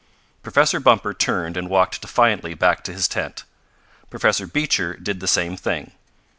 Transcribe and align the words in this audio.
Professor 0.41 0.79
Bumper 0.79 1.13
turned 1.13 1.55
and 1.55 1.69
walked 1.69 2.01
defiantly 2.01 2.55
back 2.55 2.83
to 2.83 2.91
his 2.91 3.07
tent. 3.07 3.43
Professor 4.09 4.47
Beecher 4.47 4.95
did 4.97 5.19
the 5.19 5.27
same 5.27 5.55
thing. 5.55 5.91